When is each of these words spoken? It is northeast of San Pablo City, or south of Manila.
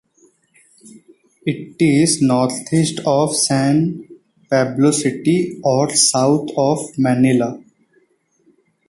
It 1.45 1.75
is 1.79 2.23
northeast 2.23 3.01
of 3.05 3.35
San 3.35 4.07
Pablo 4.49 4.89
City, 4.89 5.59
or 5.63 5.91
south 5.93 6.49
of 6.57 6.79
Manila. 6.97 7.59